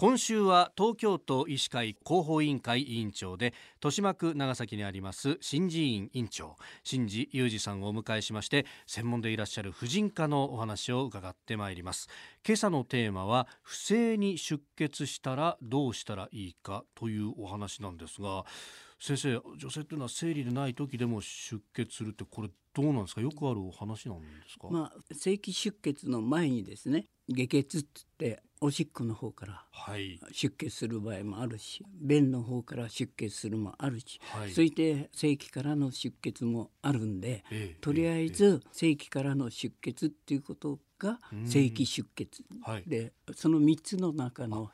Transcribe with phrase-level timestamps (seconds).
[0.00, 3.52] 今週は東京都医師会広報委員会委員長で
[3.84, 12.08] 豊島区長崎にあります新寺院院長新寺裕二さんをお迎えしまして専門でいらっしゃる婦人科のお話を伺ってまいります。
[12.46, 18.46] 今朝のテーマは不正に出血したらどうしたらいいかというお話なんですが
[18.98, 23.20] 先生女性というのは生理でない時でも出血するってこれどうなんですか？
[23.20, 29.64] よくあるお話なんですか、まあ、正規出血の前にですね下血っつっておしっこの方から
[30.32, 44.70] 出血する場合もあるし、はい、便の方から出血するもあるし、はい、そして正規からの出血もあるんで、ええ、とりあえず正規からの出血っていうことが正規出血、はい、でその3つの中の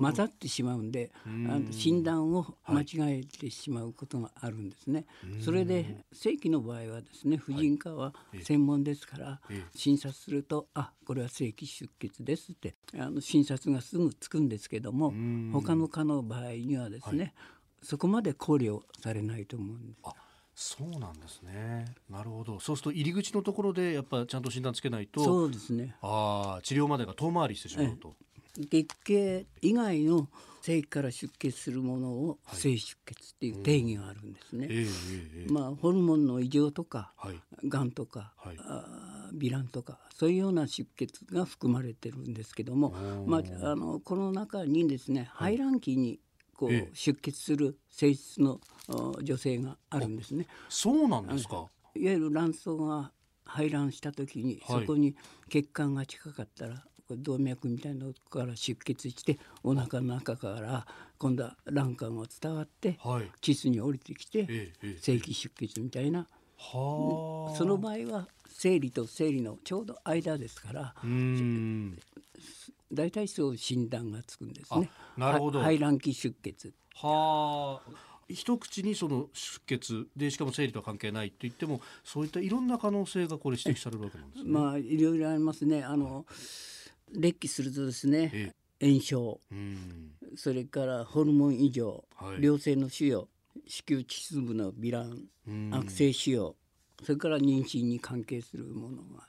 [0.00, 5.04] 混ざってしまうんであの診断を間違えてしまうことがあるんですね。
[5.40, 9.40] それで正規の場合はですね婦人科は専門ですから、
[9.74, 15.12] 診察するとあこれは正規出血ですってあの診察がすぐつくんですけども
[15.52, 17.34] 他の科の場合にはですね、
[17.82, 20.27] そこまで考慮されないと思うんです。
[20.60, 21.84] そうなんですね。
[22.10, 22.58] なるほど。
[22.58, 25.94] そうすると入り口のところでやっぱちゃんと診断つけないと、そうですね。
[26.02, 28.16] ああ、治療までが遠回りしてしまうと。
[28.58, 30.28] 月経以外の
[30.60, 34.68] 性器から出血するものを性出血っていう定義があるんですね。
[35.48, 46.18] まあホルモンの異常とか、はい、がんとか、はい、あヴィランとかそういうような出血が含まれてるんですけども、まああのこの中にですね排卵期に
[46.58, 48.60] こう、出血する性質の
[49.22, 50.46] 女性があるんですね。
[50.68, 51.68] そうなんですか。
[51.94, 53.12] いわゆる卵巣が
[53.44, 55.14] 排卵した時に、そこに
[55.48, 60.86] 血管が近かったら動脈みたいなとこから出血してお腹の中から
[61.16, 66.26] 今度は卵管が伝わって、はい、膣に降りてきて、正規出血みたいな、
[66.58, 70.94] その場合は生理と生理のちょうど間ですから
[72.92, 74.90] 大体そう診断がつくんですね。
[75.16, 75.60] なるほど。
[75.60, 78.08] 排卵期出血はあ。
[78.28, 84.50] 一口にその出血でしかも生理とは関係ないと言ってもそういったいろんな可能性がこれ指摘されるわけなんですね。
[84.50, 85.82] まあいろいろありますね。
[85.82, 86.26] あの、
[87.12, 89.40] 劣気するとですね炎症、
[90.36, 93.26] それからホルモン異常、はい、良性の腫瘍。
[93.66, 95.28] 子宮秩部のヴィラン
[95.72, 96.54] 悪性腫瘍。
[97.02, 99.26] それから妊娠に関係するものが。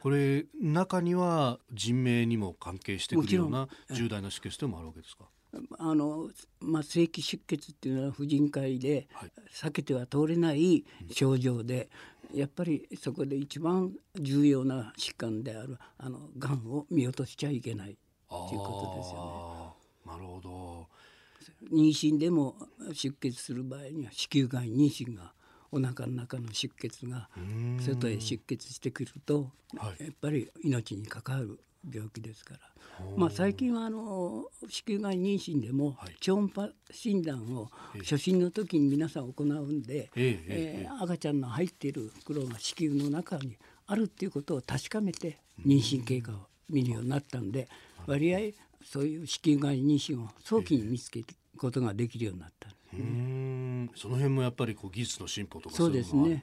[0.00, 5.24] これ中には人命にも関係してくるような重大な出血でもあるわけですか？
[5.78, 6.28] あの、
[6.60, 9.08] まあ、正規出血っていうのは婦人科医で
[9.52, 11.88] 避けては通れない症状で、
[12.34, 17.96] やっぱりそこで一番重要な疾患であるあのがんを見落としちゃいけない
[18.28, 19.76] ということですよ
[20.06, 20.12] ね。
[20.12, 20.88] なるほど
[21.72, 22.56] 妊娠でも
[22.92, 25.32] 出血する場合には子宮外妊娠が
[25.72, 27.28] お腹の中の出血が
[27.80, 31.58] 外へ出血してくると、やっぱり命に関わる
[31.92, 32.60] 病気ですから。
[33.16, 37.68] まあ、最近はあの子宮外妊娠でも超音波診断を
[37.98, 46.36] 初診の時に皆さん行うんで、えー、赤ちゃんの入っている袋が子宮の中にあるっていうことを確かめて妊娠経過を
[46.70, 47.68] 見るようになったんで
[48.06, 48.38] 割合
[48.82, 51.26] そういう子宮外妊娠を早期に見つける
[51.58, 53.02] ことができるようになったんですね。
[53.94, 56.42] その辺もやっぱりこう技術の進歩とかそうですね。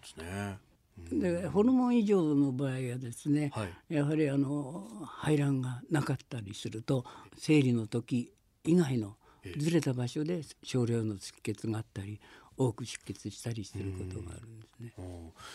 [1.12, 7.04] でホルモン異常の場合はですね、はい、やはりあの排卵がなかったりすると
[7.38, 8.32] 生理の時
[8.64, 9.16] 以外の
[9.58, 12.20] ずれた場所で少量の出血があったり
[12.58, 14.94] 多く出血したりすることがあるんですね。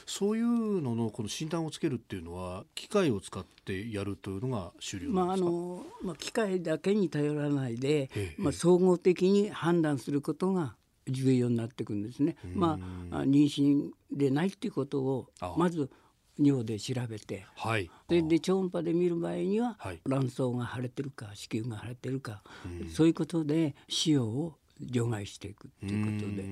[0.05, 10.75] そういうののこの診断をつけるっていうのは機械を使ってやるというのが主流まああのまあ機械だけに頼らないで、まあ総合的に判断することが
[11.11, 12.37] 重要になってくるんですね。
[12.55, 12.79] ま
[13.11, 15.91] あ妊娠でないっていうことをまず
[16.39, 22.43] 尿で調べて、はい、でで超音波で見る場合には、はい、卵巣が腫れてるか子宮が腫れてるか、
[22.95, 26.45] そういうことで腫瘍を除外していくっていうことで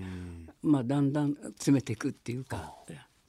[0.62, 2.74] まあだんだん詰めていくっていうか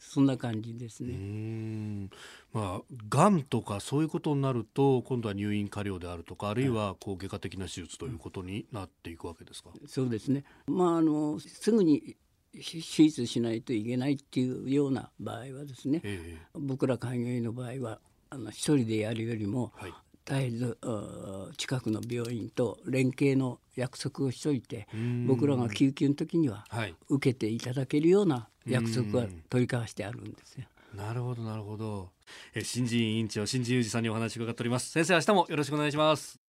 [0.08, 2.10] そんな感じですね。
[2.54, 9.70] まあ、がんとかそういうことになると今度は入院加療であるとかあるいはこう外科的な手術ということになっていくわけですか？
[9.86, 10.44] そうですね。
[10.68, 12.16] まああのすぐに
[12.54, 18.00] 手術しないといけないっていうような場合はですね、えー、僕ら開業医の場合は
[18.30, 19.94] あの一人でやるよりも、はい、
[20.26, 20.78] 絶えず
[21.58, 24.88] 近くの病院と連携の約束をしといて
[25.28, 26.66] 僕らが救急の時には
[27.10, 30.66] 受けていただけるような約束が取り交わしてあるんですよ。
[30.96, 32.10] なるほどなるほど。
[32.54, 34.90] え新人委員長新人裕二さんにお話を伺っております。
[34.92, 36.40] 先生明日もよろしくお願いします。